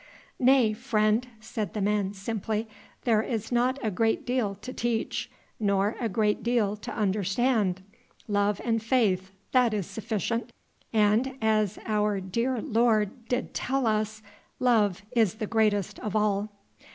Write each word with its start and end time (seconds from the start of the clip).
"Nay, 0.39 0.73
friend," 0.73 1.27
said 1.39 1.75
the 1.75 1.79
man 1.79 2.15
simply, 2.15 2.67
"there 3.03 3.21
is 3.21 3.51
not 3.51 3.77
a 3.85 3.91
great 3.91 4.25
deal 4.25 4.55
to 4.55 4.73
teach, 4.73 5.29
nor 5.59 5.95
a 5.99 6.09
great 6.09 6.41
deal 6.41 6.75
to 6.77 6.91
understand. 6.91 7.83
Love 8.27 8.59
and 8.65 8.81
faith, 8.81 9.29
that 9.51 9.75
is 9.75 9.85
sufficient... 9.85 10.51
and, 10.91 11.37
as 11.39 11.77
our 11.85 12.19
dear 12.19 12.59
Lord 12.63 13.27
did 13.27 13.53
tell 13.53 13.85
us, 13.85 14.23
love 14.59 15.03
is 15.11 15.35
the 15.35 15.45
greatest 15.45 15.99
of 15.99 16.15
all." 16.15 16.49